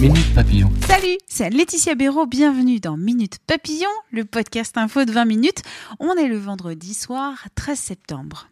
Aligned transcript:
Minute 0.00 0.34
Papillon. 0.34 0.68
Salut, 0.86 1.16
c'est 1.26 1.48
Laetitia 1.48 1.94
Béraud, 1.94 2.26
bienvenue 2.26 2.80
dans 2.80 2.98
Minute 2.98 3.38
Papillon, 3.46 3.88
le 4.10 4.26
podcast 4.26 4.76
info 4.76 5.06
de 5.06 5.12
20 5.12 5.24
minutes. 5.24 5.62
On 6.00 6.14
est 6.16 6.28
le 6.28 6.36
vendredi 6.36 6.92
soir 6.92 7.46
13 7.54 7.78
septembre. 7.78 8.48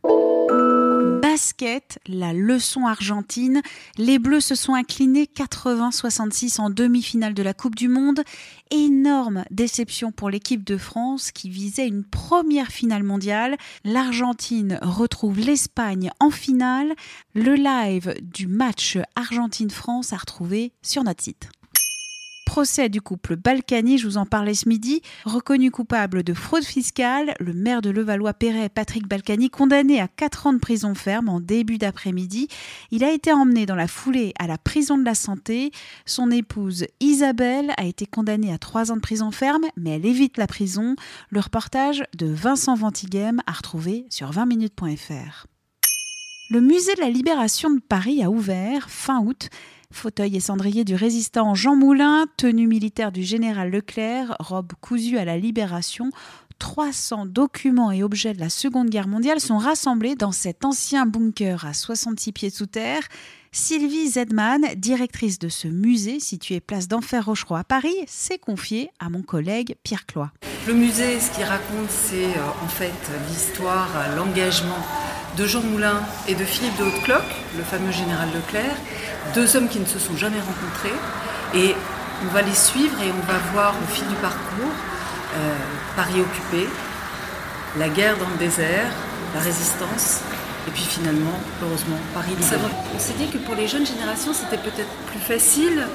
Basket, 1.35 1.99
la 2.07 2.33
leçon 2.33 2.87
argentine. 2.87 3.61
Les 3.99 4.21
Bleus 4.21 4.41
se 4.41 4.55
sont 4.55 4.75
inclinés 4.75 5.25
80-66 5.25 6.61
en 6.61 6.71
demi-finale 6.71 7.35
de 7.35 7.43
la 7.43 7.53
Coupe 7.53 7.75
du 7.75 7.89
Monde. 7.89 8.23
Énorme 8.71 9.43
déception 9.51 10.13
pour 10.13 10.31
l'équipe 10.31 10.63
de 10.63 10.77
France 10.77 11.33
qui 11.33 11.51
visait 11.51 11.89
une 11.89 12.05
première 12.05 12.69
finale 12.69 13.03
mondiale. 13.03 13.57
L'Argentine 13.83 14.79
retrouve 14.81 15.41
l'Espagne 15.41 16.13
en 16.21 16.31
finale. 16.31 16.95
Le 17.35 17.57
live 17.57 18.15
du 18.23 18.47
match 18.47 18.97
Argentine-France 19.17 20.13
à 20.13 20.19
retrouver 20.19 20.71
sur 20.83 21.03
notre 21.03 21.25
site 21.25 21.49
procès 22.45 22.89
du 22.89 23.01
couple 23.01 23.37
Balkany, 23.37 23.99
je 23.99 24.07
vous 24.07 24.17
en 24.17 24.27
parlais 24.27 24.55
ce 24.55 24.69
midi, 24.69 25.03
reconnu 25.25 25.71
coupable 25.71 26.23
de 26.23 26.35
fraude 26.35 26.65
fiscale, 26.65 27.35
le 27.41 27.53
maire 27.53 27.83
de 27.83 27.91
Levallois-Perret, 27.91 28.69
Patrick 28.69 29.09
Balkany, 29.09 29.51
condamné 29.51 30.01
à 30.01 30.09
4 30.09 30.47
ans 30.47 30.53
de 30.53 30.59
prison 30.59 30.95
ferme 30.95 31.29
en 31.29 31.41
début 31.41 31.79
d'après-midi. 31.79 32.49
Il 32.91 33.05
a 33.05 33.13
été 33.13 33.33
emmené 33.33 33.67
dans 33.67 33.75
la 33.75 33.89
foulée 33.89 34.33
à 34.39 34.47
la 34.47 34.59
prison 34.59 34.99
de 34.99 35.05
la 35.05 35.15
santé. 35.15 35.73
Son 36.07 36.31
épouse 36.31 36.87
Isabelle 37.01 37.73
a 37.77 37.85
été 37.85 38.07
condamnée 38.07 38.53
à 38.53 38.59
3 38.59 38.93
ans 38.93 38.97
de 38.97 39.01
prison 39.01 39.31
ferme, 39.31 39.65
mais 39.77 39.91
elle 39.91 40.07
évite 40.07 40.37
la 40.37 40.47
prison. 40.47 40.97
Le 41.31 41.41
reportage 41.41 42.05
de 42.17 42.27
Vincent 42.27 42.75
Ventighem 42.75 43.41
à 43.47 43.53
retrouver 43.53 44.07
sur 44.11 44.31
20minutes.fr. 44.31 45.47
Le 46.51 46.61
musée 46.61 46.95
de 46.95 47.01
la 47.01 47.09
Libération 47.09 47.71
de 47.71 47.81
Paris 47.81 48.23
a 48.23 48.31
ouvert 48.31 48.91
fin 48.91 49.21
août 49.21 49.49
fauteuil 49.95 50.37
et 50.37 50.41
cendrier 50.41 50.85
du 50.85 50.95
résistant 50.95 51.55
Jean 51.55 51.77
Moulin, 51.77 52.27
tenue 52.37 52.67
militaire 52.67 53.13
du 53.13 53.23
général 53.23 53.71
Leclerc, 53.71 54.37
robe 54.41 54.73
cousue 54.81 55.19
à 55.19 55.25
la 55.25 55.39
Libération. 55.39 56.11
300 56.59 57.27
documents 57.27 57.91
et 57.91 58.03
objets 58.03 58.33
de 58.33 58.41
la 58.41 58.49
Seconde 58.49 58.89
Guerre 58.89 59.09
mondiale 59.09 59.41
sont 59.41 59.59
rassemblés 59.59 60.15
dans 60.15 60.33
cet 60.33 60.65
ancien 60.65 61.07
bunker 61.07 61.65
à 61.65 61.75
66 61.75 62.33
pieds 62.33 62.51
sous 62.51 62.67
terre. 62.67 63.03
Sylvie 63.53 64.09
Zedman, 64.09 64.63
directrice 64.77 65.39
de 65.39 65.49
ce 65.49 65.69
musée 65.69 66.21
situé 66.21 66.61
place 66.61 66.89
d'Enfer 66.89 67.25
Rochereau 67.25 67.57
à 67.57 67.65
Paris, 67.65 67.97
s'est 68.07 68.39
confiée 68.39 68.91
à 68.99 69.11
mon 69.11 69.23
collègue 69.23 69.77
Pierre 69.83 70.07
Cloy. 70.07 70.29
Le 70.67 70.73
musée, 70.73 71.21
ce 71.21 71.31
qu'il 71.31 71.45
raconte, 71.45 71.91
c'est 71.91 72.25
euh, 72.25 72.65
en 72.65 72.69
fait 72.69 72.95
l'histoire, 73.29 73.89
euh, 73.97 74.17
l'engagement 74.17 74.79
de 75.37 75.47
Jean 75.47 75.61
Moulin 75.61 76.01
et 76.27 76.35
de 76.35 76.45
Philippe 76.45 76.79
de 76.79 76.85
Haute-Cloque, 76.85 77.35
le 77.59 77.63
fameux 77.63 77.93
général 77.93 78.31
Leclerc, 78.35 78.75
deux 79.35 79.57
hommes 79.57 79.69
qui 79.69 79.79
ne 79.79 79.85
se 79.85 79.99
sont 79.99 80.17
jamais 80.17 80.41
rencontrés. 80.41 80.97
Et 81.55 81.75
on 82.25 82.33
va 82.33 82.41
les 82.41 82.55
suivre 82.55 82.95
et 83.03 83.11
on 83.11 83.31
va 83.31 83.39
voir 83.53 83.75
au 83.75 83.93
fil 83.93 84.07
du 84.09 84.15
parcours 84.15 84.73
euh, 85.37 85.55
Paris 85.97 86.23
occupé, 86.23 86.67
la 87.79 87.91
guerre 87.91 88.17
dans 88.17 88.31
le 88.31 88.39
désert, 88.39 88.89
la 89.35 89.41
résistance, 89.41 90.21
et 90.67 90.71
puis 90.71 90.85
finalement, 90.85 91.39
heureusement, 91.63 91.99
Paris. 92.15 92.33
On 92.41 92.99
s'est 92.99 93.13
dit 93.19 93.29
que 93.29 93.37
pour 93.37 93.55
les 93.55 93.69
jeunes 93.69 93.85
générations, 93.87 94.33
c'était 94.33 94.63
peut-être 94.63 94.89
plus 95.13 95.21
facile 95.21 95.87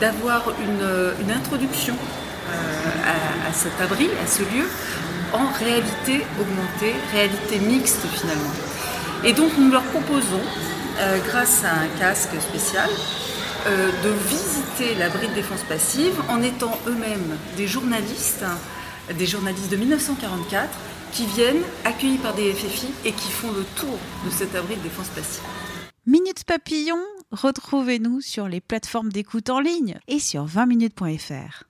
d'avoir 0.00 0.52
une, 0.62 1.30
introduction 1.30 1.94
à, 3.04 3.48
à, 3.48 3.52
cet 3.52 3.80
abri, 3.80 4.08
à 4.22 4.26
ce 4.26 4.42
lieu, 4.42 4.66
en 5.32 5.46
réalité 5.58 6.24
augmentée, 6.40 6.94
réalité 7.12 7.58
mixte 7.58 8.06
finalement. 8.06 8.52
Et 9.24 9.32
donc 9.32 9.52
nous 9.58 9.70
leur 9.70 9.82
proposons, 9.84 10.40
euh, 10.98 11.18
grâce 11.26 11.64
à 11.64 11.72
un 11.72 11.88
casque 11.98 12.40
spécial, 12.40 12.88
euh, 13.66 13.90
de 14.02 14.10
visiter 14.28 14.94
l'abri 14.98 15.28
de 15.28 15.34
défense 15.34 15.62
passive 15.64 16.14
en 16.30 16.42
étant 16.42 16.78
eux-mêmes 16.86 17.36
des 17.56 17.66
journalistes, 17.66 18.44
des 19.12 19.26
journalistes 19.26 19.70
de 19.70 19.76
1944 19.76 20.68
qui 21.12 21.26
viennent 21.26 21.62
accueillis 21.84 22.18
par 22.18 22.34
des 22.34 22.52
FFI 22.52 22.88
et 23.04 23.12
qui 23.12 23.30
font 23.30 23.52
le 23.52 23.64
tour 23.76 23.98
de 24.24 24.30
cet 24.30 24.54
abri 24.54 24.76
de 24.76 24.82
défense 24.82 25.08
passive. 25.08 25.42
Minutes 26.06 26.44
Papillon, 26.44 27.00
retrouvez-nous 27.30 28.20
sur 28.20 28.48
les 28.48 28.60
plateformes 28.60 29.10
d'écoute 29.10 29.50
en 29.50 29.60
ligne 29.60 29.98
et 30.08 30.18
sur 30.18 30.46
20minutes.fr. 30.46 31.69